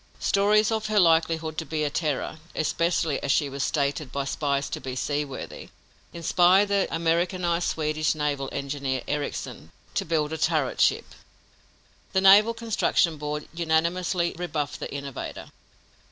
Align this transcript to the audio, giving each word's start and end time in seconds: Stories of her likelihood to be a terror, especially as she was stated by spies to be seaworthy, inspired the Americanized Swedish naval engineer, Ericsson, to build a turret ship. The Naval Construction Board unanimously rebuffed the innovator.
Stories 0.19 0.71
of 0.71 0.87
her 0.87 0.99
likelihood 0.99 1.59
to 1.59 1.63
be 1.63 1.83
a 1.83 1.89
terror, 1.91 2.39
especially 2.55 3.21
as 3.21 3.31
she 3.31 3.47
was 3.49 3.61
stated 3.63 4.11
by 4.11 4.25
spies 4.25 4.67
to 4.67 4.81
be 4.81 4.95
seaworthy, 4.95 5.69
inspired 6.11 6.69
the 6.69 6.87
Americanized 6.89 7.67
Swedish 7.67 8.15
naval 8.15 8.49
engineer, 8.51 9.03
Ericsson, 9.07 9.71
to 9.93 10.03
build 10.03 10.33
a 10.33 10.39
turret 10.39 10.81
ship. 10.81 11.05
The 12.13 12.21
Naval 12.21 12.55
Construction 12.55 13.17
Board 13.17 13.47
unanimously 13.53 14.33
rebuffed 14.39 14.79
the 14.79 14.91
innovator. 14.91 15.51